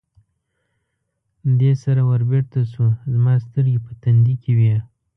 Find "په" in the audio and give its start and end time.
3.85-3.91